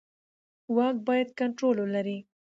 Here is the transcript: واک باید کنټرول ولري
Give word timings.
واک 0.75 0.95
باید 1.07 1.29
کنټرول 1.39 1.75
ولري 1.79 2.17